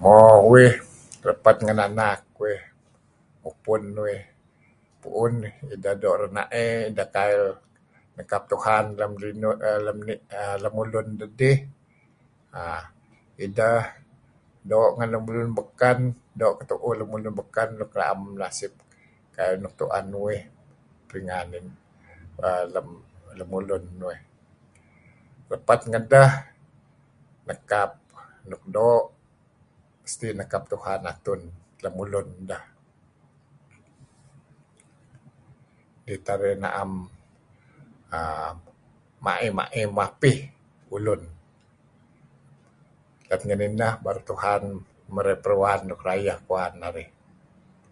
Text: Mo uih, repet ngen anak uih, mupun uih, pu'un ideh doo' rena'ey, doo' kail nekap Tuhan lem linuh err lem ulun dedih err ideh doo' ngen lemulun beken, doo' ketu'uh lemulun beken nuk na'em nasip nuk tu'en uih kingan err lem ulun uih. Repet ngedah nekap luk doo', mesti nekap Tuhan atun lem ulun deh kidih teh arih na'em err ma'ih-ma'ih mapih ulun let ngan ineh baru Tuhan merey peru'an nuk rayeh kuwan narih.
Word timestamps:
Mo 0.00 0.12
uih, 0.52 0.72
repet 1.26 1.56
ngen 1.62 1.80
anak 1.88 2.18
uih, 2.42 2.60
mupun 3.42 3.82
uih, 4.06 4.20
pu'un 5.00 5.34
ideh 5.74 5.94
doo' 6.02 6.18
rena'ey, 6.22 6.72
doo' 6.96 7.12
kail 7.16 7.42
nekap 8.16 8.42
Tuhan 8.52 8.84
lem 9.00 9.12
linuh 9.22 9.56
err 9.68 10.60
lem 10.64 10.74
ulun 10.82 11.06
dedih 11.20 11.58
err 12.64 12.82
ideh 13.46 13.82
doo' 14.70 14.92
ngen 14.96 15.10
lemulun 15.14 15.50
beken, 15.58 15.98
doo' 16.40 16.56
ketu'uh 16.58 16.94
lemulun 17.00 17.34
beken 17.40 17.68
nuk 17.78 17.92
na'em 17.98 18.20
nasip 18.40 18.72
nuk 19.62 19.74
tu'en 19.80 20.06
uih 20.24 20.40
kingan 21.10 21.48
err 22.46 22.64
lem 23.38 23.50
ulun 23.58 23.84
uih. 24.08 24.20
Repet 25.52 25.80
ngedah 25.90 26.30
nekap 27.48 27.92
luk 28.50 28.64
doo', 28.76 29.06
mesti 30.04 30.26
nekap 30.38 30.62
Tuhan 30.72 31.00
atun 31.12 31.40
lem 31.84 31.94
ulun 32.04 32.28
deh 32.50 32.62
kidih 36.04 36.20
teh 36.24 36.32
arih 36.36 36.56
na'em 36.64 36.92
err 38.18 38.50
ma'ih-ma'ih 39.24 39.86
mapih 39.98 40.38
ulun 40.96 41.22
let 43.28 43.40
ngan 43.48 43.64
ineh 43.68 43.92
baru 44.04 44.20
Tuhan 44.30 44.62
merey 45.14 45.36
peru'an 45.44 45.80
nuk 45.88 46.04
rayeh 46.06 46.36
kuwan 46.46 46.72
narih. 46.82 47.08